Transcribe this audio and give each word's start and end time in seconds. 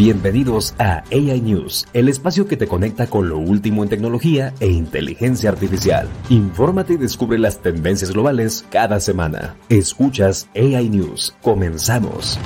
Bienvenidos 0.00 0.74
a 0.78 1.04
AI 1.12 1.42
News, 1.42 1.86
el 1.92 2.08
espacio 2.08 2.48
que 2.48 2.56
te 2.56 2.66
conecta 2.66 3.06
con 3.06 3.28
lo 3.28 3.36
último 3.36 3.82
en 3.82 3.90
tecnología 3.90 4.54
e 4.58 4.68
inteligencia 4.68 5.50
artificial. 5.50 6.08
Infórmate 6.30 6.94
y 6.94 6.96
descubre 6.96 7.38
las 7.38 7.60
tendencias 7.60 8.10
globales 8.10 8.64
cada 8.70 8.98
semana. 8.98 9.56
Escuchas 9.68 10.48
AI 10.56 10.88
News. 10.88 11.36
Comenzamos. 11.42 12.38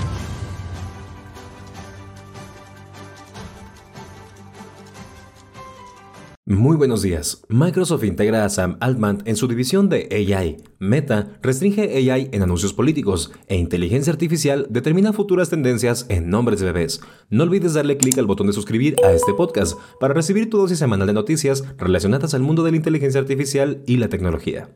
Muy 6.55 6.77
buenos 6.77 7.03
días. 7.03 7.43
Microsoft 7.49 8.05
integra 8.05 8.45
a 8.45 8.49
Sam 8.49 8.77
Altman 8.79 9.23
en 9.25 9.35
su 9.35 9.49
división 9.49 9.89
de 9.89 10.09
AI. 10.13 10.57
Meta 10.79 11.37
restringe 11.43 11.83
AI 11.83 12.29
en 12.31 12.43
anuncios 12.43 12.73
políticos 12.73 13.33
e 13.49 13.57
inteligencia 13.57 14.13
artificial 14.13 14.69
determina 14.71 15.13
futuras 15.13 15.51
tendencias 15.51 16.07
en 16.11 16.31
nombres 16.31 16.61
de 16.61 16.67
bebés. 16.67 17.01
No 17.29 17.43
olvides 17.43 17.75
darle 17.75 17.97
clic 17.97 18.19
al 18.19 18.27
botón 18.27 18.47
de 18.47 18.53
suscribir 18.53 18.95
a 19.05 19.11
este 19.13 19.35
podcast 19.35 19.77
para 19.99 20.15
recibir 20.15 20.49
tu 20.49 20.59
dosis 20.59 20.79
semanal 20.79 21.09
de 21.09 21.13
noticias 21.13 21.65
relacionadas 21.77 22.35
al 22.35 22.43
mundo 22.43 22.63
de 22.63 22.71
la 22.71 22.77
inteligencia 22.77 23.21
artificial 23.21 23.83
y 23.87 23.97
la 23.97 24.09
tecnología. 24.09 24.71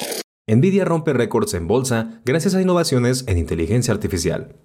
Nvidia 0.49 0.85
rompe 0.85 1.13
récords 1.13 1.55
en 1.55 1.69
bolsa 1.69 2.21
gracias 2.25 2.57
a 2.57 2.61
innovaciones 2.61 3.25
en 3.29 3.39
inteligencia 3.39 3.95
artificial. 3.95 4.57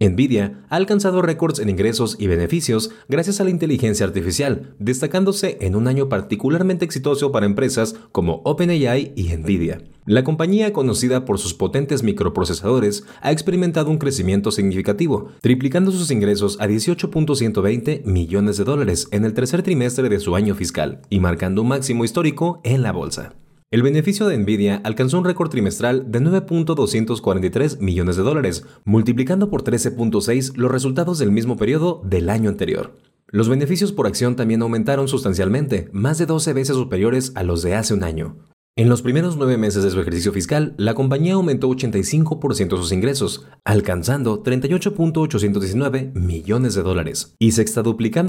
Nvidia 0.00 0.64
ha 0.68 0.76
alcanzado 0.76 1.22
récords 1.22 1.58
en 1.58 1.68
ingresos 1.68 2.14
y 2.20 2.28
beneficios 2.28 2.90
gracias 3.08 3.40
a 3.40 3.44
la 3.44 3.50
inteligencia 3.50 4.06
artificial, 4.06 4.76
destacándose 4.78 5.58
en 5.60 5.74
un 5.74 5.88
año 5.88 6.08
particularmente 6.08 6.84
exitoso 6.84 7.32
para 7.32 7.46
empresas 7.46 7.96
como 8.12 8.40
OpenAI 8.44 9.12
y 9.16 9.36
Nvidia. 9.36 9.82
La 10.06 10.22
compañía, 10.22 10.72
conocida 10.72 11.24
por 11.24 11.40
sus 11.40 11.52
potentes 11.52 12.04
microprocesadores, 12.04 13.04
ha 13.22 13.32
experimentado 13.32 13.90
un 13.90 13.98
crecimiento 13.98 14.52
significativo, 14.52 15.32
triplicando 15.40 15.90
sus 15.90 16.12
ingresos 16.12 16.58
a 16.60 16.68
18.120 16.68 18.04
millones 18.04 18.56
de 18.56 18.64
dólares 18.64 19.08
en 19.10 19.24
el 19.24 19.34
tercer 19.34 19.64
trimestre 19.64 20.08
de 20.08 20.20
su 20.20 20.36
año 20.36 20.54
fiscal 20.54 21.02
y 21.10 21.18
marcando 21.18 21.62
un 21.62 21.68
máximo 21.68 22.04
histórico 22.04 22.60
en 22.62 22.82
la 22.82 22.92
bolsa. 22.92 23.34
El 23.70 23.82
beneficio 23.82 24.26
de 24.26 24.38
Nvidia 24.38 24.80
alcanzó 24.82 25.18
un 25.18 25.26
récord 25.26 25.50
trimestral 25.50 26.10
de 26.10 26.20
9.243 26.20 27.80
millones 27.80 28.16
de 28.16 28.22
dólares, 28.22 28.64
multiplicando 28.86 29.50
por 29.50 29.62
13.6 29.62 30.56
los 30.56 30.72
resultados 30.72 31.18
del 31.18 31.30
mismo 31.30 31.58
periodo 31.58 32.00
del 32.02 32.30
año 32.30 32.48
anterior. 32.48 32.94
Los 33.26 33.50
beneficios 33.50 33.92
por 33.92 34.06
acción 34.06 34.36
también 34.36 34.62
aumentaron 34.62 35.06
sustancialmente, 35.06 35.90
más 35.92 36.16
de 36.16 36.24
12 36.24 36.54
veces 36.54 36.76
superiores 36.76 37.32
a 37.34 37.42
los 37.42 37.60
de 37.60 37.74
hace 37.74 37.92
un 37.92 38.04
año. 38.04 38.36
En 38.78 38.88
los 38.88 39.02
primeros 39.02 39.36
nueve 39.36 39.58
meses 39.58 39.82
de 39.82 39.90
su 39.90 40.00
ejercicio 40.00 40.32
fiscal, 40.32 40.74
la 40.76 40.94
compañía 40.94 41.34
aumentó 41.34 41.68
85% 41.68 42.76
sus 42.76 42.92
ingresos, 42.92 43.44
alcanzando 43.64 44.44
38.819 44.44 46.14
millones 46.14 46.76
de 46.76 46.84
dólares, 46.84 47.34
y 47.40 47.50
se 47.50 47.62
está 47.62 47.82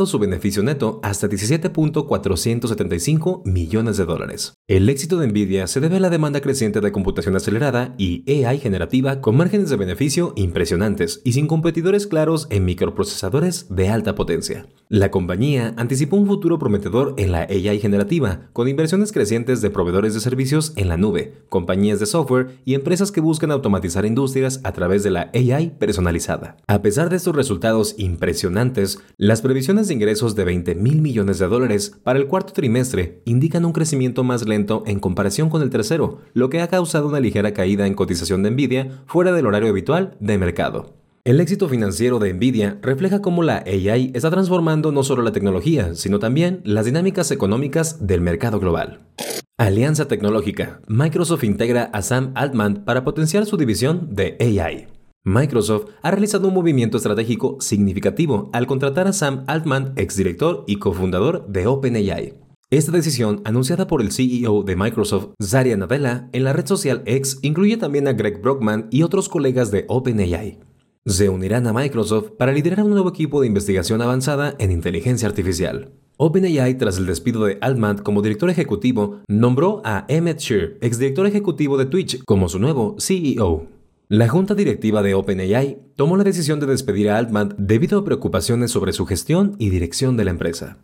su 0.08 0.18
beneficio 0.18 0.64
neto 0.64 1.00
hasta 1.04 1.30
17.475 1.30 3.46
millones 3.46 3.98
de 3.98 4.06
dólares. 4.06 4.56
El 4.68 4.90
éxito 4.90 5.20
de 5.20 5.28
Nvidia 5.28 5.68
se 5.68 5.82
debe 5.82 5.98
a 5.98 6.00
la 6.00 6.10
demanda 6.10 6.42
creciente 6.42 6.82
de 6.82 6.92
computación 6.92 7.36
acelerada 7.36 7.94
y 8.00 8.44
AI 8.44 8.58
generativa 8.58 9.22
con 9.22 9.38
márgenes 9.38 9.70
de 9.70 9.76
beneficio 9.76 10.34
impresionantes 10.36 11.22
y 11.24 11.34
sin 11.34 11.46
competidores 11.46 12.08
claros 12.08 12.48
en 12.50 12.66
microprocesadores 12.66 13.68
de 13.70 13.90
alta 13.90 14.16
potencia. 14.16 14.66
La 14.88 15.12
compañía 15.12 15.76
anticipó 15.78 16.16
un 16.16 16.26
futuro 16.26 16.58
prometedor 16.58 17.14
en 17.18 17.34
la 17.34 17.42
AI 17.42 17.80
generativa, 17.80 18.50
con 18.52 18.68
inversiones 18.68 19.12
crecientes 19.12 19.62
de 19.62 19.70
proveedores 19.70 20.16
de 20.16 20.22
servicios 20.22 20.39
servicios 20.40 20.72
en 20.78 20.88
la 20.88 20.96
nube, 20.96 21.34
compañías 21.50 22.00
de 22.00 22.06
software 22.06 22.62
y 22.64 22.74
empresas 22.74 23.12
que 23.12 23.20
buscan 23.20 23.52
automatizar 23.52 24.06
industrias 24.06 24.62
a 24.64 24.72
través 24.72 25.04
de 25.04 25.10
la 25.10 25.30
AI 25.34 25.72
personalizada. 25.78 26.56
A 26.66 26.82
pesar 26.82 27.10
de 27.10 27.18
estos 27.18 27.36
resultados 27.36 27.96
impresionantes, 27.98 29.00
las 29.18 29.42
previsiones 29.42 29.90
de 29.90 29.96
ingresos 29.96 30.36
de 30.36 30.46
20 30.46 30.76
mil 30.76 31.02
millones 31.02 31.40
de 31.40 31.48
dólares 31.48 31.92
para 32.06 32.20
el 32.20 32.28
cuarto 32.28 32.54
trimestre 32.54 33.22
indican 33.26 33.66
un 33.66 33.74
crecimiento 33.74 34.24
más 34.24 34.48
lento 34.48 34.84
en 34.88 35.02
comparación 35.02 35.50
con 35.50 35.62
el 35.62 35.70
tercero, 35.70 36.20
lo 36.34 36.50
que 36.50 36.62
ha 36.62 36.70
causado 36.70 37.10
una 37.10 37.20
ligera 37.20 37.52
caída 37.52 37.86
en 37.86 37.94
cotización 37.94 38.42
de 38.42 38.52
Nvidia 38.52 39.04
fuera 39.08 39.34
del 39.34 39.46
horario 39.46 39.72
habitual 39.72 40.16
de 40.22 40.38
mercado. 40.38 40.99
El 41.26 41.42
éxito 41.42 41.68
financiero 41.68 42.18
de 42.18 42.34
Nvidia 42.34 42.80
refleja 42.82 43.22
cómo 43.22 43.44
la 43.44 43.58
AI 43.58 44.12
está 44.16 44.32
transformando 44.32 44.94
no 44.94 45.04
solo 45.04 45.22
la 45.22 45.34
tecnología, 45.34 45.94
sino 45.94 46.18
también 46.18 46.62
las 46.64 46.86
dinámicas 46.86 47.30
económicas 47.32 48.08
del 48.08 48.22
mercado 48.22 48.60
global. 48.60 49.02
Alianza 49.58 50.08
Tecnológica. 50.08 50.80
Microsoft 50.88 51.44
integra 51.44 51.90
a 51.92 52.02
Sam 52.02 52.32
Altman 52.36 52.86
para 52.86 53.04
potenciar 53.04 53.46
su 53.46 53.58
división 53.58 54.08
de 54.12 54.38
AI. 54.40 54.88
Microsoft 55.26 55.88
ha 56.02 56.12
realizado 56.12 56.48
un 56.48 56.54
movimiento 56.54 56.96
estratégico 56.96 57.58
significativo 57.60 58.50
al 58.54 58.66
contratar 58.66 59.06
a 59.08 59.14
Sam 59.14 59.44
Altman, 59.48 59.92
exdirector 59.98 60.64
y 60.68 60.78
cofundador 60.78 61.46
de 61.50 61.68
OpenAI. 61.68 62.36
Esta 62.72 62.94
decisión, 62.94 63.42
anunciada 63.44 63.88
por 63.88 64.02
el 64.02 64.14
CEO 64.14 64.64
de 64.64 64.78
Microsoft, 64.78 65.32
Zaria 65.42 65.76
Nadella, 65.76 66.30
en 66.32 66.46
la 66.46 66.54
red 66.54 66.66
social 66.66 67.04
X, 67.06 67.40
incluye 67.42 67.76
también 67.76 68.08
a 68.08 68.14
Greg 68.14 68.42
Brockman 68.42 68.88
y 68.90 69.04
otros 69.04 69.28
colegas 69.28 69.72
de 69.72 69.84
OpenAI. 69.90 70.69
Se 71.10 71.28
unirán 71.28 71.66
a 71.66 71.74
Microsoft 71.74 72.34
para 72.38 72.52
liderar 72.52 72.84
un 72.84 72.92
nuevo 72.92 73.10
equipo 73.10 73.42
de 73.42 73.48
investigación 73.48 74.00
avanzada 74.00 74.54
en 74.60 74.72
inteligencia 74.72 75.28
artificial. 75.28 75.90
OpenAI, 76.18 76.78
tras 76.78 77.00
el 77.00 77.08
despido 77.08 77.46
de 77.46 77.58
Altman 77.62 77.98
como 77.98 78.22
director 78.22 78.48
ejecutivo, 78.48 79.22
nombró 79.28 79.82
a 79.84 80.06
Emmett 80.08 80.38
Shear, 80.38 80.74
exdirector 80.82 81.26
ejecutivo 81.26 81.80
de 81.80 81.88
Twitch, 81.88 82.24
como 82.26 82.48
su 82.48 82.60
nuevo 82.60 82.96
CEO. 83.00 83.66
La 84.08 84.30
junta 84.30 84.54
directiva 84.54 85.02
de 85.02 85.16
OpenAI 85.16 85.80
tomó 85.96 86.16
la 86.16 86.24
decisión 86.24 86.60
de 86.60 86.68
despedir 86.68 87.10
a 87.10 87.18
Altman 87.18 87.56
debido 87.58 87.98
a 87.98 88.06
preocupaciones 88.06 88.70
sobre 88.70 88.94
su 88.94 89.08
gestión 89.08 89.56
y 89.58 89.72
dirección 89.72 90.16
de 90.16 90.26
la 90.26 90.32
empresa. 90.32 90.78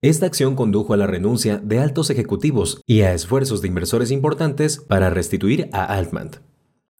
Esta 0.00 0.26
acción 0.26 0.54
condujo 0.54 0.94
a 0.94 0.96
la 0.96 1.08
renuncia 1.08 1.58
de 1.58 1.80
altos 1.80 2.08
ejecutivos 2.08 2.80
y 2.86 3.00
a 3.00 3.14
esfuerzos 3.14 3.62
de 3.62 3.68
inversores 3.68 4.12
importantes 4.12 4.78
para 4.78 5.10
restituir 5.10 5.68
a 5.72 5.86
Altman. 5.86 6.30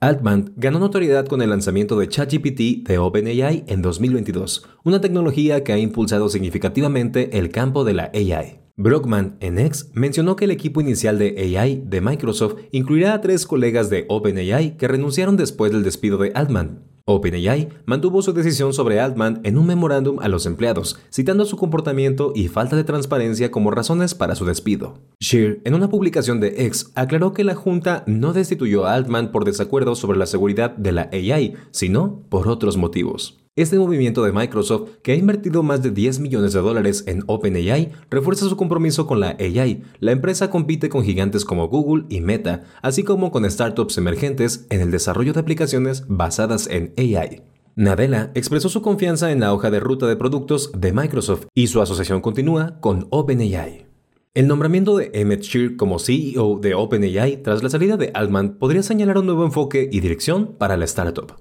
Altman 0.03 0.53
ganó 0.57 0.81
notoriedad 0.81 1.27
con 1.27 1.43
el 1.43 1.51
lanzamiento 1.51 1.97
de 1.97 2.09
ChatGPT 2.09 2.89
de 2.89 2.99
OpenAI 2.99 3.63
en 3.69 3.83
2022, 3.83 4.67
una 4.83 5.01
tecnología 5.01 5.63
que 5.63 5.73
ha 5.73 5.79
impulsado 5.79 6.29
significativamente 6.29 7.39
el 7.39 7.51
campo 7.51 7.85
de 7.85 7.95
la 7.95 8.11
AI. 8.13 8.59
Brockman 8.77 9.37
en 9.39 9.71
mencionó 9.95 10.35
que 10.35 10.47
el 10.47 10.51
equipo 10.51 10.81
inicial 10.81 11.21
de 11.21 11.57
AI 11.57 11.85
de 11.87 12.01
Microsoft 12.01 12.57
incluirá 12.73 13.15
a 13.15 13.21
tres 13.21 13.47
colegas 13.47 13.91
de 13.91 14.07
OpenAI 14.09 14.77
que 14.77 14.89
renunciaron 14.89 15.37
después 15.37 15.71
del 15.71 15.85
despido 15.85 16.19
de 16.19 16.33
Altman. 16.35 16.92
OpenAI 17.05 17.69
mantuvo 17.85 18.23
su 18.23 18.33
decisión 18.33 18.73
sobre 18.73 19.01
Altman 19.01 19.41
en 19.45 19.59
un 19.59 19.67
memorándum 19.67 20.21
a 20.21 20.29
los 20.29 20.47
empleados, 20.47 20.99
citando 21.13 21.45
su 21.45 21.57
comportamiento 21.57 22.33
y 22.35 22.49
falta 22.49 22.77
de 22.77 22.85
transparencia 22.85 23.51
como 23.51 23.71
razones 23.71 24.15
para 24.15 24.35
su 24.35 24.45
despido. 24.45 24.95
Shear, 25.21 25.59
en 25.65 25.75
una 25.75 25.89
publicación 25.89 26.41
de 26.41 26.67
X, 26.67 26.93
aclaró 26.95 27.33
que 27.33 27.45
la 27.45 27.55
Junta 27.55 28.05
no 28.07 28.33
destituyó 28.33 28.87
a 28.87 28.95
Altman 28.95 29.33
por 29.33 29.45
desacuerdo 29.45 29.95
sobre 29.95 30.19
la 30.19 30.27
seguridad 30.27 30.77
de 30.77 30.93
la 30.93 31.09
AI, 31.13 31.55
sino 31.71 32.23
por 32.29 32.49
otros 32.49 32.77
motivos. 32.77 33.42
Este 33.55 33.79
movimiento 33.79 34.25
de 34.25 34.33
Microsoft, 34.33 34.89
que 35.03 35.13
ha 35.13 35.15
invertido 35.15 35.63
más 35.63 35.83
de 35.83 35.91
10 35.91 36.21
millones 36.21 36.55
de 36.55 36.61
dólares 36.61 37.05
en 37.07 37.23
OpenAI, 37.27 37.93
refuerza 38.09 38.49
su 38.49 38.57
compromiso 38.57 39.07
con 39.07 39.21
la 39.21 39.37
AI. 39.39 39.83
La 40.01 40.13
empresa 40.13 40.49
compite 40.49 40.89
con 40.89 41.05
gigantes 41.05 41.45
como 41.45 41.69
Google 41.69 42.07
y 42.09 42.23
Meta, 42.23 42.63
así 42.81 43.03
como 43.03 43.31
con 43.31 43.51
startups 43.51 43.99
emergentes 43.99 44.67
en 44.71 44.81
el 44.81 44.91
desarrollo 44.91 45.35
de 45.35 45.41
aplicaciones 45.41 46.05
basadas 46.09 46.67
en 46.67 46.95
AI. 46.97 47.43
Nadella 47.77 48.31
expresó 48.35 48.71
su 48.71 48.81
confianza 48.81 49.31
en 49.31 49.41
la 49.41 49.53
hoja 49.53 49.71
de 49.71 49.81
ruta 49.81 50.07
de 50.07 50.17
productos 50.17 50.73
de 50.73 50.95
Microsoft 50.95 51.45
y 51.55 51.67
su 51.67 51.83
asociación 51.83 52.23
continúa 52.23 52.81
con 52.81 53.07
OpenAI. 53.11 53.85
El 54.33 54.49
nombramiento 54.49 54.97
de 54.97 55.11
Emmett 55.13 55.43
Shear 55.43 55.77
como 55.77 55.99
CEO 55.99 56.59
de 56.59 56.73
OpenAI 56.75 57.43
tras 57.43 57.63
la 57.63 57.69
salida 57.69 57.99
de 57.99 58.13
Altman 58.15 58.57
podría 58.57 58.83
señalar 58.83 59.19
un 59.19 59.27
nuevo 59.27 59.45
enfoque 59.45 59.91
y 59.93 60.01
dirección 60.01 60.55
para 60.57 60.79
la 60.79 60.87
startup. 60.87 61.35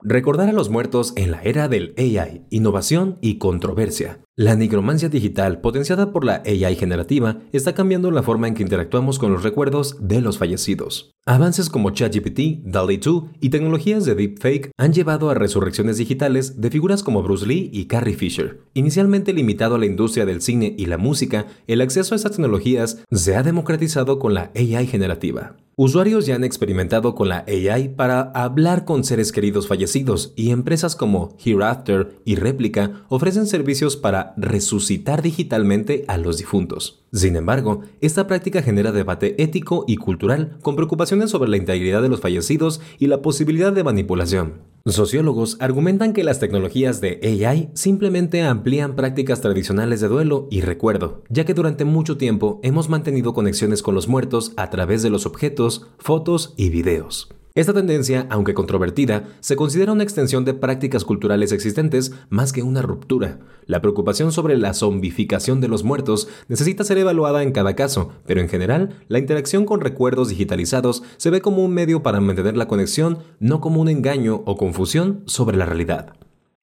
Recordar 0.00 0.48
a 0.48 0.52
los 0.52 0.70
muertos 0.70 1.12
en 1.16 1.32
la 1.32 1.42
era 1.42 1.66
del 1.66 1.92
AI, 1.98 2.46
innovación 2.50 3.18
y 3.20 3.38
controversia. 3.38 4.20
La 4.36 4.54
nigromancia 4.54 5.08
digital, 5.08 5.60
potenciada 5.60 6.12
por 6.12 6.24
la 6.24 6.40
AI 6.46 6.76
generativa, 6.76 7.40
está 7.52 7.74
cambiando 7.74 8.12
la 8.12 8.22
forma 8.22 8.46
en 8.46 8.54
que 8.54 8.62
interactuamos 8.62 9.18
con 9.18 9.32
los 9.32 9.42
recuerdos 9.42 9.96
de 10.00 10.20
los 10.20 10.38
fallecidos. 10.38 11.10
Avances 11.26 11.68
como 11.68 11.90
ChatGPT, 11.90 12.62
DALI 12.64 12.98
2 12.98 13.24
y 13.40 13.50
tecnologías 13.50 14.04
de 14.04 14.14
deepfake 14.14 14.70
han 14.78 14.92
llevado 14.92 15.30
a 15.30 15.34
resurrecciones 15.34 15.98
digitales 15.98 16.60
de 16.60 16.70
figuras 16.70 17.02
como 17.02 17.24
Bruce 17.24 17.44
Lee 17.44 17.68
y 17.72 17.86
Carrie 17.86 18.14
Fisher. 18.14 18.60
Inicialmente 18.74 19.32
limitado 19.32 19.74
a 19.74 19.78
la 19.78 19.86
industria 19.86 20.24
del 20.24 20.42
cine 20.42 20.76
y 20.78 20.86
la 20.86 20.98
música, 20.98 21.46
el 21.66 21.80
acceso 21.80 22.14
a 22.14 22.16
estas 22.16 22.32
tecnologías 22.32 23.02
se 23.10 23.34
ha 23.34 23.42
democratizado 23.42 24.20
con 24.20 24.32
la 24.32 24.52
AI 24.54 24.86
generativa. 24.86 25.56
Usuarios 25.80 26.26
ya 26.26 26.34
han 26.34 26.42
experimentado 26.42 27.14
con 27.14 27.28
la 27.28 27.44
AI 27.46 27.90
para 27.90 28.32
hablar 28.34 28.84
con 28.84 29.04
seres 29.04 29.30
queridos 29.30 29.68
fallecidos 29.68 30.32
y 30.34 30.50
empresas 30.50 30.96
como 30.96 31.36
Hereafter 31.38 32.20
y 32.24 32.34
Replica 32.34 33.04
ofrecen 33.08 33.46
servicios 33.46 33.96
para 33.96 34.34
resucitar 34.36 35.22
digitalmente 35.22 36.04
a 36.08 36.16
los 36.16 36.36
difuntos. 36.36 37.04
Sin 37.12 37.36
embargo, 37.36 37.82
esta 38.00 38.26
práctica 38.26 38.62
genera 38.62 38.92
debate 38.92 39.42
ético 39.42 39.84
y 39.86 39.96
cultural 39.96 40.58
con 40.62 40.76
preocupaciones 40.76 41.30
sobre 41.30 41.48
la 41.48 41.56
integridad 41.56 42.02
de 42.02 42.08
los 42.08 42.20
fallecidos 42.20 42.80
y 42.98 43.06
la 43.06 43.22
posibilidad 43.22 43.72
de 43.72 43.84
manipulación. 43.84 44.62
Sociólogos 44.84 45.56
argumentan 45.60 46.12
que 46.12 46.24
las 46.24 46.38
tecnologías 46.38 47.00
de 47.00 47.20
AI 47.22 47.70
simplemente 47.74 48.42
amplían 48.42 48.96
prácticas 48.96 49.40
tradicionales 49.40 50.00
de 50.00 50.08
duelo 50.08 50.48
y 50.50 50.60
recuerdo, 50.60 51.22
ya 51.28 51.44
que 51.44 51.54
durante 51.54 51.84
mucho 51.84 52.16
tiempo 52.16 52.60
hemos 52.62 52.88
mantenido 52.88 53.34
conexiones 53.34 53.82
con 53.82 53.94
los 53.94 54.08
muertos 54.08 54.52
a 54.56 54.70
través 54.70 55.02
de 55.02 55.10
los 55.10 55.26
objetos, 55.26 55.88
fotos 55.98 56.54
y 56.56 56.70
videos. 56.70 57.28
Esta 57.58 57.74
tendencia, 57.74 58.24
aunque 58.30 58.54
controvertida, 58.54 59.30
se 59.40 59.56
considera 59.56 59.90
una 59.90 60.04
extensión 60.04 60.44
de 60.44 60.54
prácticas 60.54 61.04
culturales 61.04 61.50
existentes 61.50 62.12
más 62.28 62.52
que 62.52 62.62
una 62.62 62.82
ruptura. 62.82 63.40
La 63.66 63.80
preocupación 63.80 64.30
sobre 64.30 64.56
la 64.56 64.74
zombificación 64.74 65.60
de 65.60 65.66
los 65.66 65.82
muertos 65.82 66.28
necesita 66.46 66.84
ser 66.84 66.98
evaluada 66.98 67.42
en 67.42 67.50
cada 67.50 67.74
caso, 67.74 68.12
pero 68.28 68.40
en 68.40 68.48
general, 68.48 68.90
la 69.08 69.18
interacción 69.18 69.64
con 69.64 69.80
recuerdos 69.80 70.28
digitalizados 70.28 71.02
se 71.16 71.30
ve 71.30 71.40
como 71.40 71.64
un 71.64 71.74
medio 71.74 72.00
para 72.00 72.20
mantener 72.20 72.56
la 72.56 72.68
conexión, 72.68 73.24
no 73.40 73.60
como 73.60 73.80
un 73.80 73.88
engaño 73.88 74.40
o 74.46 74.56
confusión 74.56 75.24
sobre 75.26 75.56
la 75.56 75.66
realidad. 75.66 76.14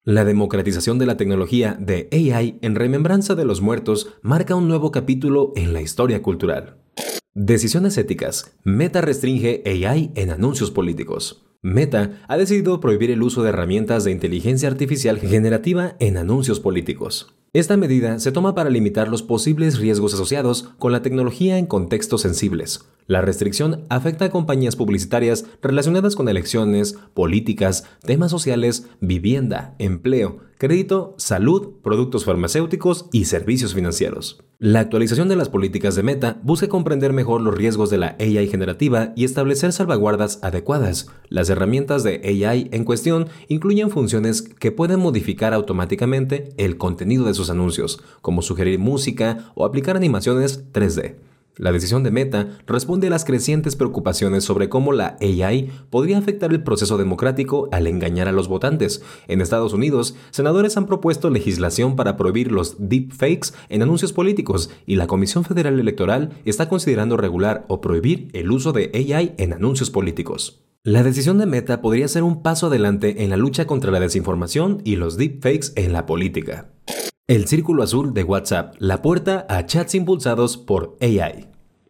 La 0.02 0.24
democratización 0.24 0.98
de 0.98 1.04
la 1.04 1.18
tecnología 1.18 1.76
de 1.78 2.08
AI 2.10 2.58
en 2.62 2.74
remembranza 2.74 3.34
de 3.34 3.44
los 3.44 3.60
muertos 3.60 4.14
marca 4.22 4.54
un 4.54 4.66
nuevo 4.66 4.92
capítulo 4.92 5.52
en 5.56 5.74
la 5.74 5.82
historia 5.82 6.22
cultural. 6.22 6.78
Decisiones 7.38 7.98
éticas. 7.98 8.56
Meta 8.64 9.02
restringe 9.02 9.62
AI 9.66 10.10
en 10.14 10.30
anuncios 10.30 10.70
políticos. 10.70 11.44
Meta 11.60 12.22
ha 12.28 12.38
decidido 12.38 12.80
prohibir 12.80 13.10
el 13.10 13.22
uso 13.22 13.42
de 13.42 13.50
herramientas 13.50 14.04
de 14.04 14.10
inteligencia 14.10 14.70
artificial 14.70 15.18
generativa 15.18 15.96
en 16.00 16.16
anuncios 16.16 16.60
políticos. 16.60 17.36
Esta 17.56 17.78
medida 17.78 18.18
se 18.18 18.32
toma 18.32 18.54
para 18.54 18.68
limitar 18.68 19.08
los 19.08 19.22
posibles 19.22 19.78
riesgos 19.78 20.12
asociados 20.12 20.74
con 20.78 20.92
la 20.92 21.00
tecnología 21.00 21.56
en 21.56 21.64
contextos 21.64 22.20
sensibles. 22.20 22.84
La 23.06 23.22
restricción 23.22 23.84
afecta 23.88 24.26
a 24.26 24.30
compañías 24.30 24.76
publicitarias 24.76 25.46
relacionadas 25.62 26.16
con 26.16 26.28
elecciones, 26.28 26.98
políticas, 27.14 27.84
temas 28.02 28.30
sociales, 28.30 28.88
vivienda, 29.00 29.74
empleo, 29.78 30.40
crédito, 30.58 31.14
salud, 31.18 31.74
productos 31.82 32.24
farmacéuticos 32.24 33.06
y 33.12 33.26
servicios 33.26 33.74
financieros. 33.74 34.42
La 34.58 34.80
actualización 34.80 35.28
de 35.28 35.36
las 35.36 35.50
políticas 35.50 35.96
de 35.96 36.02
Meta 36.02 36.40
busca 36.42 36.68
comprender 36.68 37.12
mejor 37.12 37.42
los 37.42 37.54
riesgos 37.54 37.90
de 37.90 37.98
la 37.98 38.16
AI 38.18 38.48
generativa 38.48 39.12
y 39.14 39.24
establecer 39.24 39.72
salvaguardas 39.72 40.38
adecuadas. 40.42 41.08
Las 41.28 41.50
herramientas 41.50 42.02
de 42.04 42.22
AI 42.24 42.70
en 42.72 42.84
cuestión 42.84 43.28
incluyen 43.48 43.90
funciones 43.90 44.40
que 44.40 44.72
pueden 44.72 44.98
modificar 44.98 45.52
automáticamente 45.52 46.54
el 46.56 46.78
contenido 46.78 47.26
de 47.26 47.34
sus 47.34 47.45
anuncios, 47.50 48.00
como 48.22 48.42
sugerir 48.42 48.78
música 48.78 49.52
o 49.54 49.64
aplicar 49.64 49.96
animaciones 49.96 50.72
3D. 50.72 51.16
La 51.58 51.72
decisión 51.72 52.02
de 52.02 52.10
Meta 52.10 52.50
responde 52.66 53.06
a 53.06 53.10
las 53.10 53.24
crecientes 53.24 53.76
preocupaciones 53.76 54.44
sobre 54.44 54.68
cómo 54.68 54.92
la 54.92 55.16
AI 55.22 55.70
podría 55.88 56.18
afectar 56.18 56.52
el 56.52 56.62
proceso 56.62 56.98
democrático 56.98 57.70
al 57.72 57.86
engañar 57.86 58.28
a 58.28 58.32
los 58.32 58.46
votantes. 58.46 59.02
En 59.26 59.40
Estados 59.40 59.72
Unidos, 59.72 60.16
senadores 60.30 60.76
han 60.76 60.84
propuesto 60.84 61.30
legislación 61.30 61.96
para 61.96 62.18
prohibir 62.18 62.52
los 62.52 62.76
deepfakes 62.78 63.54
en 63.70 63.80
anuncios 63.80 64.12
políticos 64.12 64.68
y 64.84 64.96
la 64.96 65.06
Comisión 65.06 65.44
Federal 65.44 65.80
Electoral 65.80 66.34
está 66.44 66.68
considerando 66.68 67.16
regular 67.16 67.64
o 67.68 67.80
prohibir 67.80 68.28
el 68.34 68.50
uso 68.50 68.72
de 68.72 68.90
AI 68.94 69.34
en 69.38 69.54
anuncios 69.54 69.88
políticos. 69.88 70.62
La 70.82 71.02
decisión 71.02 71.38
de 71.38 71.46
Meta 71.46 71.80
podría 71.80 72.06
ser 72.06 72.22
un 72.22 72.42
paso 72.42 72.66
adelante 72.66 73.24
en 73.24 73.30
la 73.30 73.38
lucha 73.38 73.66
contra 73.66 73.90
la 73.90 73.98
desinformación 73.98 74.82
y 74.84 74.96
los 74.96 75.16
deepfakes 75.16 75.72
en 75.74 75.94
la 75.94 76.04
política. 76.04 76.68
El 77.28 77.48
círculo 77.48 77.82
azul 77.82 78.14
de 78.14 78.22
WhatsApp, 78.22 78.76
la 78.78 79.02
puerta 79.02 79.46
a 79.48 79.66
chats 79.66 79.96
impulsados 79.96 80.56
por 80.56 80.96
AI. 81.00 81.48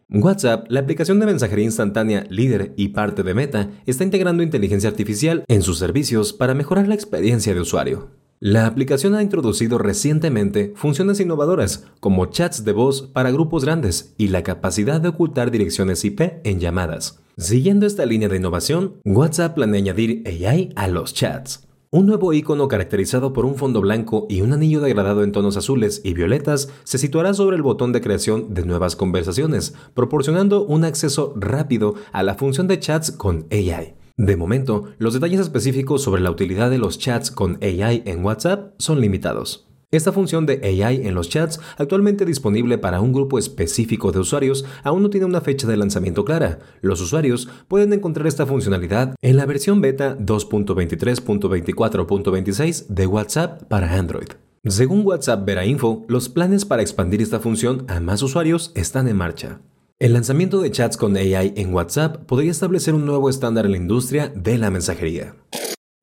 WhatsApp, 0.09 0.65
la 0.67 0.79
aplicación 0.79 1.19
de 1.19 1.27
mensajería 1.27 1.65
instantánea 1.65 2.25
líder 2.27 2.73
y 2.75 2.87
parte 2.87 3.21
de 3.21 3.35
Meta, 3.35 3.69
está 3.85 4.03
integrando 4.03 4.41
inteligencia 4.41 4.89
artificial 4.89 5.43
en 5.47 5.61
sus 5.61 5.77
servicios 5.77 6.33
para 6.33 6.55
mejorar 6.55 6.87
la 6.87 6.95
experiencia 6.95 7.53
de 7.53 7.59
usuario. 7.59 8.09
La 8.39 8.65
aplicación 8.65 9.13
ha 9.13 9.21
introducido 9.21 9.77
recientemente 9.77 10.73
funciones 10.75 11.19
innovadoras 11.19 11.85
como 11.99 12.25
chats 12.25 12.65
de 12.65 12.71
voz 12.71 13.03
para 13.03 13.29
grupos 13.29 13.63
grandes 13.63 14.15
y 14.17 14.29
la 14.29 14.41
capacidad 14.41 14.99
de 14.99 15.09
ocultar 15.09 15.51
direcciones 15.51 16.03
IP 16.03 16.19
en 16.45 16.59
llamadas. 16.59 17.19
Siguiendo 17.37 17.85
esta 17.85 18.07
línea 18.07 18.27
de 18.27 18.37
innovación, 18.37 18.95
WhatsApp 19.05 19.53
planea 19.53 19.81
añadir 19.81 20.23
AI 20.25 20.71
a 20.75 20.87
los 20.87 21.13
chats. 21.13 21.66
Un 21.89 22.05
nuevo 22.05 22.33
icono 22.33 22.67
caracterizado 22.67 23.31
por 23.31 23.45
un 23.45 23.55
fondo 23.55 23.79
blanco 23.79 24.25
y 24.29 24.41
un 24.41 24.51
anillo 24.51 24.81
degradado 24.81 25.23
en 25.23 25.31
tonos 25.31 25.55
azules 25.55 26.01
y 26.03 26.13
violetas 26.13 26.67
se 26.83 26.97
situará 26.97 27.33
sobre 27.33 27.55
el 27.55 27.61
botón 27.61 27.93
de 27.93 28.01
creación 28.01 28.53
de 28.53 28.65
nuevas 28.65 28.97
conversaciones, 28.97 29.73
proporcionando 29.93 30.65
un 30.65 30.83
acceso 30.83 31.33
rápido 31.37 31.95
a 32.11 32.23
la 32.23 32.35
función 32.35 32.67
de 32.67 32.81
chats 32.81 33.11
con 33.11 33.47
AI. 33.51 33.95
De 34.17 34.35
momento, 34.35 34.89
los 34.97 35.13
detalles 35.13 35.39
específicos 35.39 36.01
sobre 36.01 36.21
la 36.21 36.31
utilidad 36.31 36.69
de 36.69 36.77
los 36.77 36.99
chats 36.99 37.31
con 37.31 37.57
AI 37.61 38.03
en 38.05 38.25
WhatsApp 38.25 38.73
son 38.79 38.99
limitados. 38.99 39.66
Esta 39.89 40.11
función 40.11 40.45
de 40.45 40.59
AI 40.65 41.07
en 41.07 41.15
los 41.15 41.29
chats, 41.29 41.61
actualmente 41.77 42.25
disponible 42.25 42.77
para 42.77 42.99
un 42.99 43.13
grupo 43.13 43.39
específico 43.39 44.11
de 44.11 44.19
usuarios, 44.19 44.65
aún 44.83 45.01
no 45.01 45.09
tiene 45.09 45.25
una 45.25 45.39
fecha 45.39 45.65
de 45.65 45.77
lanzamiento 45.77 46.25
clara. 46.25 46.59
Los 46.81 46.99
usuarios 46.99 47.47
pueden 47.69 47.93
encontrar 47.93 48.27
esta 48.27 48.45
funcionalidad 48.45 49.15
en 49.21 49.37
la 49.37 49.45
versión 49.45 49.79
beta 49.79 50.17
2.23.24.26 50.17 52.87
de 52.87 53.07
WhatsApp 53.07 53.63
para 53.69 53.97
Android. 53.97 54.27
Según 54.65 55.07
WhatsApp 55.07 55.45
Vera 55.45 55.65
Info, 55.65 56.03
los 56.09 56.27
planes 56.27 56.65
para 56.65 56.81
expandir 56.81 57.21
esta 57.21 57.39
función 57.39 57.85
a 57.87 58.01
más 58.01 58.21
usuarios 58.21 58.73
están 58.75 59.07
en 59.07 59.15
marcha. 59.15 59.61
El 59.99 60.11
lanzamiento 60.11 60.61
de 60.61 60.69
chats 60.69 60.97
con 60.97 61.15
AI 61.15 61.53
en 61.55 61.73
WhatsApp 61.73 62.25
podría 62.25 62.51
establecer 62.51 62.93
un 62.93 63.05
nuevo 63.05 63.29
estándar 63.29 63.63
en 63.63 63.71
la 63.71 63.77
industria 63.77 64.33
de 64.35 64.57
la 64.57 64.69
mensajería. 64.69 65.33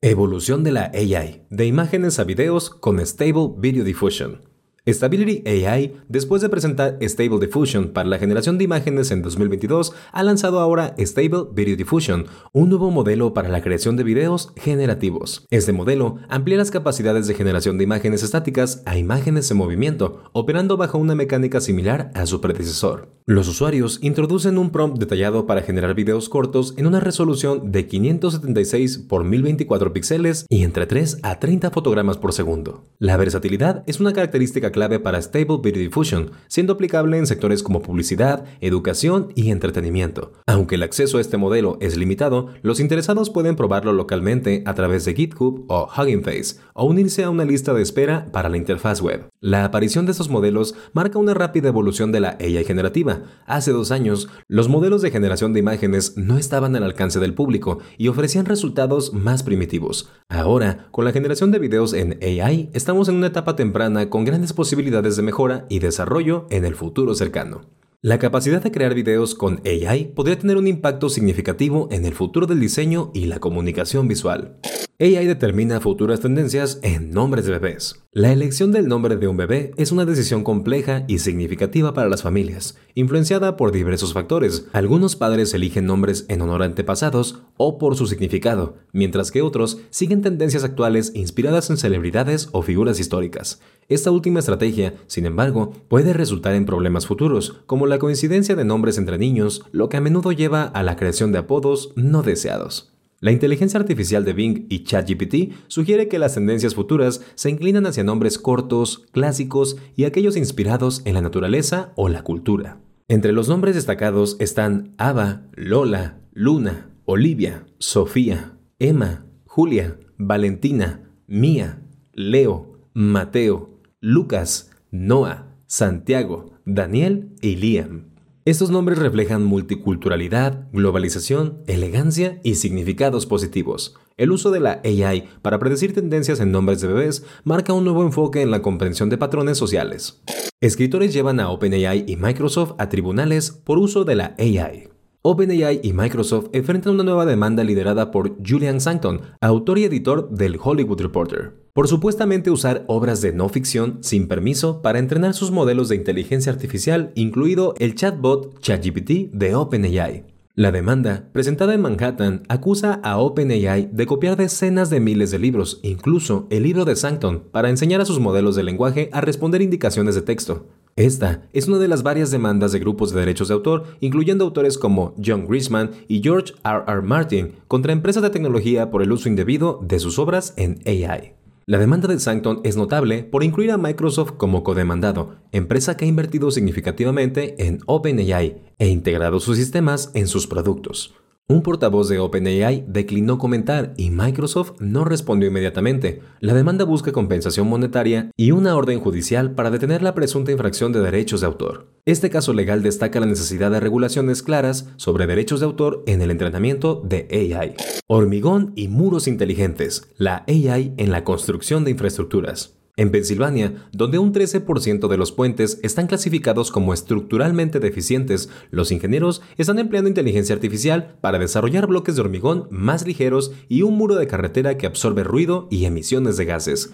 Evolución 0.07 0.65
de 0.65 0.71
la 0.71 0.91
AI, 0.93 1.47
de 1.49 1.65
imágenes 1.65 2.19
a 2.19 2.25
videos 2.25 2.69
con 2.69 3.01
Stable 3.01 3.55
Video 3.57 3.85
Diffusion. 3.85 4.54
Stability 4.87 5.43
AI, 5.49 5.95
después 6.11 6.43
de 6.43 6.51
presentar 6.51 6.99
Stable 7.01 7.39
Diffusion 7.39 7.89
para 7.89 8.07
la 8.07 8.19
generación 8.19 8.59
de 8.59 8.65
imágenes 8.65 9.11
en 9.11 9.23
2022, 9.23 9.95
ha 10.13 10.23
lanzado 10.23 10.61
ahora 10.61 10.95
Stable 10.99 11.47
Video 11.55 11.75
Diffusion, 11.75 12.27
un 12.53 12.69
nuevo 12.69 12.91
modelo 12.91 13.33
para 13.33 13.49
la 13.49 13.63
creación 13.63 13.97
de 13.97 14.05
videos 14.05 14.53
generativos. 14.57 15.47
Este 15.51 15.73
modelo 15.73 16.19
amplía 16.29 16.59
las 16.59 16.71
capacidades 16.71 17.27
de 17.27 17.33
generación 17.33 17.79
de 17.79 17.85
imágenes 17.85 18.23
estáticas 18.23 18.83
a 18.85 18.99
imágenes 18.99 19.51
en 19.51 19.57
movimiento, 19.57 20.25
operando 20.33 20.77
bajo 20.77 20.99
una 20.99 21.15
mecánica 21.15 21.63
similar 21.63 22.11
a 22.15 22.27
su 22.27 22.43
predecesor. 22.43 23.09
Los 23.27 23.49
usuarios 23.49 24.01
introducen 24.03 24.59
un 24.59 24.69
prompt 24.69 24.99
detallado 24.99 25.47
para 25.47 25.63
generar 25.63 25.95
videos 25.95 26.29
cortos 26.29 26.75
en 26.77 26.87
una 26.87 27.01
resolución 27.01 27.73
de 27.73 27.87
576 27.87 28.99
por 28.99 29.25
1024 29.25 29.95
píxeles 29.95 30.45
y 30.51 30.63
entre 30.63 30.85
3 30.85 31.21
a 31.23 31.41
30 31.41 31.71
fotogramas 31.71 32.19
por 32.19 32.35
segundo. 32.35 32.85
La 32.99 33.17
versatilidad 33.17 33.83
es 33.87 33.99
una 33.99 34.13
característica 34.13 34.74
clave 34.75 34.99
para 34.99 35.23
Stable 35.23 35.61
Video 35.63 35.81
Diffusion, 35.81 36.33
siendo 36.49 36.73
aplicable 36.73 37.17
en 37.17 37.29
sectores 37.29 37.63
como 37.63 37.81
publicidad, 37.81 38.45
educación 38.61 39.29
y 39.37 39.53
entretenimiento. 39.53 40.33
Aunque 40.47 40.75
el 40.75 40.83
acceso 40.83 41.19
a 41.19 41.21
este 41.21 41.37
modelo 41.37 41.79
es 41.81 41.97
limitado, 41.97 42.49
los 42.63 42.81
interesados 42.81 43.31
pueden 43.31 43.55
probarlo 43.55 43.93
localmente 43.93 44.65
a 44.67 44.75
través 44.75 45.05
de 45.05 45.15
GitHub 45.15 45.65
o 45.69 45.89
Hugging 45.97 46.25
Face, 46.25 46.57
o 46.75 46.85
unirse 46.85 47.23
a 47.23 47.31
una 47.31 47.45
lista 47.45 47.73
de 47.73 47.83
espera 47.83 48.27
para 48.33 48.49
la 48.49 48.57
interfaz 48.57 49.01
web. 49.01 49.29
La 49.45 49.67
aparición 49.67 50.07
de 50.07 50.13
estos 50.13 50.31
modelos 50.31 50.75
marca 50.95 51.19
una 51.19 51.35
rápida 51.35 51.69
evolución 51.69 52.13
de 52.13 52.21
la 52.21 52.39
AI 52.41 52.65
generativa. 52.65 53.25
Hace 53.45 53.73
dos 53.73 53.91
años, 53.91 54.31
los 54.49 54.71
modelos 54.71 55.03
de 55.03 55.11
generación 55.11 55.53
de 55.53 55.61
imágenes 55.61 56.17
no 56.17 56.39
estaban 56.39 56.75
al 56.77 56.83
alcance 56.83 57.21
del 57.21 57.35
público 57.35 57.81
y 57.99 58.09
ofrecían 58.09 58.47
resultados 58.47 59.13
más 59.13 59.43
primitivos. 59.43 60.09
Ahora, 60.31 60.89
con 60.93 61.05
la 61.05 61.13
generación 61.13 61.51
de 61.51 61.59
videos 61.59 61.93
en 61.93 62.19
AI, 62.23 62.71
estamos 62.73 63.11
en 63.11 63.17
una 63.17 63.27
etapa 63.27 63.55
temprana 63.55 64.09
con 64.09 64.25
grandes 64.25 64.55
posibilidades 64.55 65.17
de 65.17 65.23
mejora 65.23 65.67
y 65.69 65.79
desarrollo 65.81 66.47
en 66.49 66.65
el 66.65 66.75
futuro 66.75 67.15
cercano. 67.15 67.67
La 68.01 68.19
capacidad 68.19 68.63
de 68.63 68.73
crear 68.73 68.95
videos 68.95 69.35
con 69.35 69.61
AI 69.67 70.13
podría 70.15 70.39
tener 70.39 70.57
un 70.57 70.69
impacto 70.69 71.11
significativo 71.11 71.89
en 71.91 72.07
el 72.07 72.15
futuro 72.15 72.47
del 72.47 72.61
diseño 72.61 73.11
y 73.13 73.27
la 73.27 73.41
comunicación 73.41 74.09
visual. 74.09 74.57
AI 75.01 75.27
determina 75.27 75.81
futuras 75.81 76.21
tendencias 76.21 76.79
en 76.85 77.11
nombres 77.11 77.47
de 77.47 77.51
bebés. 77.51 78.05
La 78.13 78.33
elección 78.33 78.71
del 78.71 78.87
nombre 78.87 79.17
de 79.17 79.27
un 79.27 79.37
bebé 79.37 79.73
es 79.77 79.91
una 79.91 80.05
decisión 80.05 80.45
compleja 80.45 81.03
y 81.09 81.19
significativa 81.19 81.93
para 81.95 82.09
las 82.09 82.23
familias, 82.23 82.79
influenciada 82.95 83.57
por 83.57 83.73
diversos 83.73 84.13
factores. 84.13 84.69
Algunos 84.73 85.17
padres 85.17 85.53
eligen 85.53 85.87
nombres 85.87 86.27
en 86.29 86.43
honor 86.43 86.63
a 86.63 86.67
antepasados 86.67 87.41
o 87.57 87.77
por 87.77 87.97
su 87.97 88.07
significado, 88.07 88.77
mientras 88.93 89.33
que 89.33 89.43
otros 89.43 89.79
siguen 89.91 90.23
tendencias 90.23 90.63
actuales 90.63 91.11
inspiradas 91.17 91.71
en 91.71 91.77
celebridades 91.77 92.49
o 92.53 92.63
figuras 92.63 93.01
históricas. 93.01 93.61
Esta 93.89 94.13
última 94.13 94.39
estrategia, 94.39 94.95
sin 95.09 95.27
embargo, 95.27 95.73
puede 95.89 96.13
resultar 96.13 96.55
en 96.55 96.67
problemas 96.67 97.09
futuros, 97.09 97.63
como 97.67 97.89
la 97.89 97.99
coincidencia 97.99 98.55
de 98.55 98.65
nombres 98.65 98.97
entre 98.97 99.19
niños, 99.19 99.65
lo 99.73 99.89
que 99.89 99.97
a 99.97 100.01
menudo 100.01 100.31
lleva 100.31 100.63
a 100.63 100.85
la 100.85 100.95
creación 100.95 101.33
de 101.33 101.39
apodos 101.39 101.93
no 101.97 102.23
deseados. 102.23 102.94
La 103.25 103.33
inteligencia 103.33 103.81
artificial 103.81 104.23
de 104.27 104.35
Bing 104.35 104.67
y 104.69 104.85
ChatGPT 104.85 105.55
sugiere 105.69 106.09
que 106.09 106.19
las 106.19 106.35
tendencias 106.35 106.75
futuras 106.75 107.23
se 107.37 107.49
inclinan 107.49 107.87
hacia 107.87 108.05
nombres 108.05 108.39
cortos, 108.39 109.07
clásicos 109.13 109.79
y 109.97 110.05
aquellos 110.05 110.37
inspirados 110.37 111.01
en 111.07 111.15
la 111.15 111.23
naturaleza 111.23 111.95
o 111.97 112.11
la 112.11 112.23
cultura. 112.23 112.83
Entre 113.09 113.33
los 113.33 113.49
nombres 113.49 113.77
destacados 113.77 114.37
están 114.41 114.93
Ava, 114.99 115.47
Lola, 115.55 116.21
Luna, 116.35 116.91
Olivia, 117.07 117.65
Sofía, 117.79 118.59
Emma, 118.79 119.25
Julia, 119.47 119.97
Valentina, 120.19 121.09
Mía, 121.27 121.83
Leo, 122.13 122.79
Mateo, 122.93 123.81
Lucas, 124.03 124.71
Noah, 124.91 125.47
Santiago, 125.65 126.59
Daniel 126.67 127.31
y 127.41 127.57
Liam. 127.57 128.14
Estos 128.47 128.69
nombres 128.69 128.99
reflejan 128.99 129.43
multiculturalidad, 129.43 130.69
globalización, 130.71 131.63
elegancia 131.67 132.41
y 132.43 132.57
significados 132.57 133.25
positivos. 133.25 133.95
El 134.19 134.33
uso 134.33 134.51
de 134.51 134.61
la 134.61 134.83
AI 134.85 135.31
para 135.41 135.59
predecir 135.59 135.95
tendencias 135.95 136.41
en 136.41 136.53
nombres 136.53 136.83
de 136.83 136.89
bebés 136.89 137.25
marca 137.45 137.73
un 137.73 137.85
nuevo 137.85 138.03
enfoque 138.03 138.43
en 138.43 138.51
la 138.51 138.61
comprensión 138.61 139.09
de 139.09 139.17
patrones 139.17 139.57
sociales. 139.57 140.23
Escritores 140.61 141.15
llevan 141.15 141.41
a 141.41 141.49
OpenAI 141.49 142.05
y 142.07 142.17
Microsoft 142.17 142.75
a 142.77 142.91
tribunales 142.91 143.51
por 143.51 143.79
uso 143.79 144.05
de 144.05 144.15
la 144.15 144.35
AI. 144.39 144.91
OpenAI 145.23 145.81
y 145.83 145.95
Microsoft 145.95 146.51
enfrentan 146.53 146.93
una 146.93 147.05
nueva 147.05 147.25
demanda 147.25 147.65
liderada 147.65 148.11
por 148.11 148.37
Julian 148.47 148.83
Sancton, 148.83 149.23
autor 149.41 149.79
y 149.79 149.85
editor 149.85 150.29
del 150.29 150.59
Hollywood 150.63 151.01
Reporter, 151.01 151.64
por 151.75 151.89
supuestamente 151.89 152.53
usar 152.53 152.85
obras 152.87 153.21
de 153.21 153.33
no 153.33 153.49
ficción 153.49 153.99
sin 154.01 154.29
permiso 154.29 154.81
para 154.81 155.01
entrenar 155.01 155.35
sus 155.35 155.51
modelos 155.51 155.89
de 155.89 155.97
inteligencia 155.97 156.53
artificial, 156.53 157.11
incluido 157.17 157.75
el 157.81 157.97
chatbot 157.97 158.61
ChatGPT 158.61 159.33
de 159.33 159.57
OpenAI. 159.57 160.25
La 160.55 160.71
demanda, 160.71 161.29
presentada 161.33 161.75
en 161.75 161.83
Manhattan, 161.83 162.45
acusa 162.49 163.01
a 163.03 163.19
OpenAI 163.19 163.91
de 163.93 164.07
copiar 164.07 164.37
decenas 164.37 164.89
de 164.89 165.01
miles 165.01 165.33
de 165.33 165.41
libros, 165.41 165.81
incluso 165.83 166.47
el 166.51 166.63
libro 166.63 166.85
de 166.85 166.95
Sancton, 166.95 167.43
para 167.51 167.71
enseñar 167.71 168.01
a 168.01 168.05
sus 168.05 168.21
modelos 168.21 168.55
de 168.55 168.63
lenguaje 168.63 169.11
a 169.13 169.21
responder 169.21 169.61
indicaciones 169.61 170.15
de 170.15 170.23
texto. 170.23 170.69
Esta 170.95 171.43
es 171.53 171.67
una 171.67 171.79
de 171.79 171.89
las 171.89 172.05
varias 172.05 172.31
demandas 172.31 172.71
de 172.71 172.79
grupos 172.79 173.13
de 173.13 173.19
derechos 173.19 173.49
de 173.49 173.55
autor, 173.55 173.83
incluyendo 173.99 174.45
autores 174.45 174.79
como 174.79 175.13
John 175.23 175.49
Grisman 175.49 175.91
y 176.07 176.23
George 176.23 176.55
R. 176.65 176.85
R. 176.87 177.03
Martin, 177.03 177.55
contra 177.67 177.93
empresas 177.93 178.23
de 178.23 178.31
tecnología 178.31 178.93
por 178.93 179.03
el 179.03 179.11
uso 179.11 179.29
indebido 179.29 179.81
de 179.83 179.99
sus 179.99 180.21
obras 180.21 180.55
en 180.57 180.79
AI. 180.87 181.35
La 181.67 181.79
demanda 181.79 182.09
de 182.09 182.21
Sancton 182.21 182.61
es 182.63 182.77
notable 182.77 183.23
por 183.25 183.43
incluir 183.43 183.71
a 183.71 183.79
Microsoft 183.79 184.33
como 184.37 184.63
codemandado, 184.63 185.37
empresa 185.51 185.97
que 185.97 186.05
ha 186.05 186.09
invertido 186.09 186.51
significativamente 186.51 187.67
en 187.67 187.79
OpenAI 187.87 188.63
e 188.79 188.89
integrado 188.89 189.41
sus 189.41 189.57
sistemas 189.57 190.11
en 190.13 190.27
sus 190.27 190.47
productos. 190.47 191.15
Un 191.47 191.61
portavoz 191.61 192.09
de 192.09 192.19
OpenAI 192.19 192.87
declinó 192.89 193.37
comentar 193.37 193.93
y 193.99 194.09
Microsoft 194.09 194.81
no 194.81 195.05
respondió 195.05 195.51
inmediatamente. 195.51 196.23
La 196.41 196.55
demanda 196.55 196.87
busca 196.87 197.13
compensación 197.13 197.69
monetaria 197.69 198.31
y 198.35 198.53
una 198.53 198.75
orden 198.75 198.99
judicial 198.99 199.51
para 199.51 199.71
detener 199.71 200.01
la 200.01 200.15
presunta 200.15 200.53
infracción 200.53 200.91
de 200.93 201.01
derechos 201.01 201.43
de 201.43 201.47
autor. 201.47 201.93
Este 202.07 202.31
caso 202.31 202.55
legal 202.55 202.83
destaca 202.83 203.21
la 203.21 203.27
necesidad 203.27 203.71
de 203.71 203.81
regulaciones 203.81 204.43
claras 204.43 204.89
sobre 204.97 205.27
derechos 205.27 205.61
de 205.61 205.67
autor 205.67 206.03
en 206.07 206.23
el 206.23 206.31
entrenamiento 206.31 207.03
de 207.05 207.29
AI. 207.31 207.75
Hormigón 208.07 208.73
y 208.75 208.89
muros 208.89 209.29
inteligentes. 209.29 210.15
La 210.17 210.45
AI 210.49 210.95
en 210.97 211.11
la 211.11 211.25
construcción 211.25 211.85
de 211.85 211.91
infraestructuras. 211.91 212.79
En 212.97 213.11
Pensilvania, 213.11 213.89
donde 213.91 214.21
un 214.21 214.33
13% 214.33 215.09
de 215.09 215.17
los 215.17 215.33
puentes 215.33 215.81
están 215.83 216.07
clasificados 216.07 216.71
como 216.71 216.95
estructuralmente 216.95 217.81
deficientes, 217.81 218.51
los 218.71 218.93
ingenieros 218.93 219.43
están 219.57 219.81
empleando 219.81 220.09
inteligencia 220.09 220.55
artificial 220.55 221.17
para 221.21 221.41
desarrollar 221.41 221.89
bloques 221.89 222.15
de 222.15 222.23
hormigón 222.23 222.69
más 222.71 223.05
ligeros 223.05 223.51
y 223.69 223.83
un 223.83 223.97
muro 223.97 224.15
de 224.15 224.29
carretera 224.29 224.79
que 224.79 224.87
absorbe 224.87 225.25
ruido 225.25 225.67
y 225.73 225.87
emisiones 225.87 226.37
de 226.37 226.45
gases. 226.45 226.93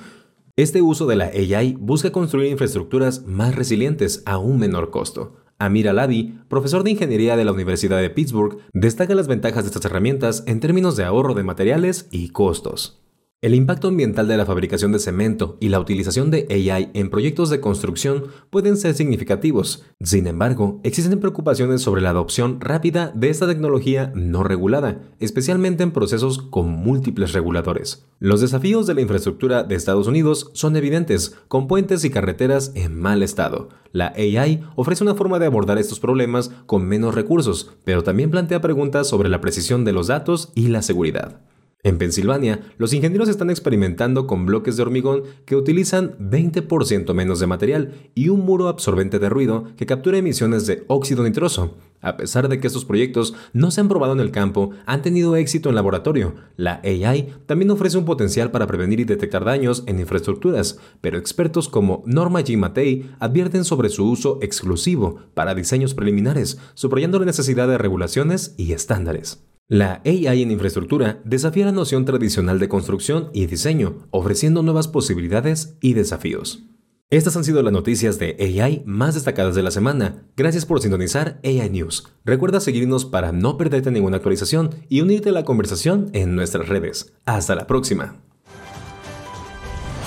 Este 0.57 0.81
uso 0.81 1.07
de 1.07 1.17
la 1.17 1.27
AI 1.27 1.77
busca 1.79 2.11
construir 2.11 2.51
infraestructuras 2.51 3.27
más 3.27 3.55
resilientes 3.55 4.23
a 4.25 4.39
un 4.39 4.59
menor 4.59 4.89
costo. 4.89 5.37
Amir 5.59 5.87
Alavi, 5.87 6.39
profesor 6.49 6.83
de 6.83 6.93
ingeniería 6.93 7.37
de 7.37 7.45
la 7.45 7.53
Universidad 7.53 8.01
de 8.01 8.09
Pittsburgh, 8.09 8.57
destaca 8.73 9.15
las 9.15 9.29
ventajas 9.29 9.65
de 9.65 9.69
estas 9.69 9.85
herramientas 9.85 10.45
en 10.47 10.61
términos 10.61 10.97
de 10.97 11.05
ahorro 11.05 11.35
de 11.35 11.43
materiales 11.43 12.09
y 12.11 12.31
costos. 12.31 13.03
El 13.43 13.55
impacto 13.55 13.89
ambiental 13.89 14.29
de 14.29 14.37
la 14.37 14.45
fabricación 14.45 14.93
de 14.93 14.99
cemento 14.99 15.57
y 15.61 15.71
la 15.71 15.81
utilización 15.81 16.31
de 16.31 16.47
AI 16.51 16.91
en 16.93 17.09
proyectos 17.09 17.49
de 17.49 17.59
construcción 17.59 18.25
pueden 18.51 18.77
ser 18.77 18.93
significativos. 18.93 19.83
Sin 20.03 20.27
embargo, 20.27 20.79
existen 20.85 21.19
preocupaciones 21.21 21.81
sobre 21.81 22.03
la 22.03 22.11
adopción 22.11 22.61
rápida 22.61 23.11
de 23.15 23.31
esta 23.31 23.47
tecnología 23.47 24.13
no 24.15 24.43
regulada, 24.43 25.01
especialmente 25.21 25.83
en 25.83 25.93
procesos 25.93 26.37
con 26.37 26.69
múltiples 26.69 27.33
reguladores. 27.33 28.05
Los 28.19 28.43
desafíos 28.43 28.87
de 28.87 28.93
la 28.93 29.01
infraestructura 29.01 29.63
de 29.63 29.75
Estados 29.75 30.07
Unidos 30.07 30.51
son 30.53 30.77
evidentes, 30.77 31.35
con 31.49 31.67
puentes 31.67 32.05
y 32.05 32.11
carreteras 32.11 32.73
en 32.75 33.01
mal 33.01 33.23
estado. 33.23 33.71
La 33.93 34.09
AI 34.09 34.61
ofrece 34.77 35.03
una 35.03 35.15
forma 35.15 35.39
de 35.39 35.47
abordar 35.47 35.79
estos 35.79 35.99
problemas 35.99 36.51
con 36.67 36.85
menos 36.85 37.15
recursos, 37.15 37.71
pero 37.85 38.03
también 38.03 38.31
plantea 38.31 38.61
preguntas 38.61 39.09
sobre 39.09 39.31
la 39.31 39.41
precisión 39.41 39.87
de 39.87 39.95
los 39.95 40.09
datos 40.09 40.53
y 40.55 40.69
la 40.69 40.83
seguridad. 40.83 41.41
En 41.83 41.97
Pensilvania, 41.97 42.61
los 42.77 42.93
ingenieros 42.93 43.31
están 43.31 43.49
experimentando 43.49 44.27
con 44.27 44.45
bloques 44.45 44.77
de 44.77 44.83
hormigón 44.83 45.23
que 45.47 45.57
utilizan 45.57 46.15
20% 46.19 47.15
menos 47.15 47.41
de 47.41 47.47
material 47.47 47.95
y 48.15 48.29
un 48.29 48.41
muro 48.41 48.69
absorbente 48.69 49.19
de 49.19 49.31
ruido 49.31 49.65
que 49.79 49.87
captura 49.87 50.19
emisiones 50.19 50.67
de 50.67 50.85
óxido 50.89 51.25
nitroso. 51.25 51.79
A 52.03 52.19
pesar 52.19 52.49
de 52.49 52.61
que 52.61 52.67
estos 52.67 52.85
proyectos 52.85 53.35
no 53.55 53.71
se 53.71 53.81
han 53.81 53.89
probado 53.89 54.13
en 54.13 54.21
el 54.21 54.31
campo, 54.31 54.73
han 54.85 55.01
tenido 55.01 55.37
éxito 55.37 55.71
en 55.71 55.75
laboratorio. 55.75 56.35
La 56.57 56.83
AI 56.85 57.35
también 57.47 57.71
ofrece 57.71 57.97
un 57.97 58.05
potencial 58.05 58.51
para 58.51 58.67
prevenir 58.67 59.01
y 59.01 59.05
detectar 59.05 59.47
daños 59.47 59.83
en 59.87 60.01
infraestructuras, 60.01 60.79
pero 61.01 61.17
expertos 61.17 61.71
como 61.71 62.03
Norma 62.05 62.41
G. 62.41 62.59
Matei 62.59 63.11
advierten 63.21 63.65
sobre 63.65 63.89
su 63.89 64.07
uso 64.07 64.39
exclusivo 64.43 65.21
para 65.33 65.55
diseños 65.55 65.95
preliminares, 65.95 66.59
subrayando 66.75 67.19
la 67.19 67.27
necesidad 67.27 67.69
de 67.69 67.79
regulaciones 67.79 68.55
y 68.59 68.73
estándares. 68.73 69.45
La 69.73 70.03
AI 70.05 70.43
en 70.43 70.51
infraestructura 70.51 71.21
desafía 71.25 71.67
la 71.67 71.71
noción 71.71 72.05
tradicional 72.05 72.59
de 72.59 72.69
construcción 72.69 73.31
y 73.33 73.47
diseño, 73.47 74.09
ofreciendo 74.11 74.65
nuevas 74.65 74.89
posibilidades 74.89 75.77
y 75.81 75.95
desafíos. 75.95 76.65
Estas 77.09 77.37
han 77.37 77.45
sido 77.45 77.63
las 77.63 77.73
noticias 77.73 78.19
de 78.19 78.35
AI 78.41 78.83
más 78.85 79.15
destacadas 79.15 79.55
de 79.55 79.63
la 79.63 79.71
semana. 79.71 80.25
Gracias 80.37 80.67
por 80.67 80.81
sintonizar 80.81 81.39
AI 81.45 81.71
News. 81.71 82.09
Recuerda 82.25 82.59
seguirnos 82.59 83.05
para 83.05 83.31
no 83.31 83.57
perderte 83.57 83.93
ninguna 83.93 84.17
actualización 84.17 84.71
y 84.89 85.03
unirte 85.03 85.29
a 85.29 85.33
la 85.33 85.45
conversación 85.45 86.11
en 86.15 86.35
nuestras 86.35 86.69
redes. 86.69 87.13
Hasta 87.25 87.55
la 87.55 87.69
próxima. 87.69 88.17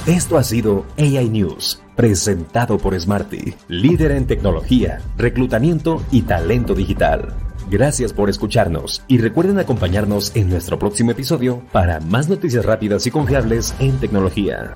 Esto 0.05 0.38
ha 0.38 0.43
sido 0.43 0.86
AI 0.98 1.29
News, 1.29 1.82
presentado 1.96 2.77
por 2.77 3.00
Smarty, 3.00 3.53
líder 3.70 4.12
en 4.12 4.27
tecnología, 4.27 5.00
reclutamiento 5.15 6.03
y 6.12 6.24
talento 6.24 6.75
digital. 6.75 7.42
Gracias 7.73 8.13
por 8.13 8.29
escucharnos 8.29 9.01
y 9.07 9.17
recuerden 9.17 9.57
acompañarnos 9.57 10.35
en 10.35 10.47
nuestro 10.47 10.77
próximo 10.77 11.09
episodio 11.09 11.63
para 11.71 11.99
más 11.99 12.29
noticias 12.29 12.63
rápidas 12.63 13.07
y 13.07 13.09
confiables 13.09 13.73
en 13.79 13.99
tecnología. 13.99 14.75